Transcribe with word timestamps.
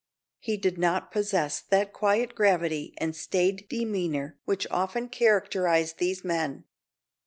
He 0.39 0.57
did 0.57 0.79
not 0.79 1.11
possess 1.11 1.59
that 1.61 1.93
quiet 1.93 2.33
gravity 2.33 2.95
and 2.97 3.15
staid 3.15 3.69
demeanour 3.69 4.35
which 4.45 4.65
often 4.71 5.09
characterize 5.09 5.93
these 5.93 6.23
men. 6.23 6.63